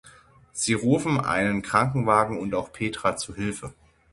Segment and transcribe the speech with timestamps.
[0.51, 3.71] Sie rufen einen Krankenwagen und auch Petra zu Hilfe.